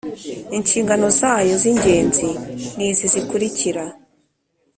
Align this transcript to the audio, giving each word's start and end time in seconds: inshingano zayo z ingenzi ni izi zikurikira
inshingano 0.57 1.05
zayo 1.19 1.53
z 1.61 1.63
ingenzi 1.71 2.29
ni 2.75 2.85
izi 2.89 3.05
zikurikira 3.13 3.83